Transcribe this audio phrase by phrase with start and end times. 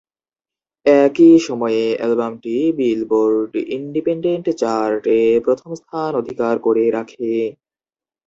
[0.85, 7.31] একই সময়ে অ্যালবামটি বিলবোর্ড ইন্ডিপেন্ডেন্ট চার্ট এ প্রথম স্থান অধিকার করে রাখে।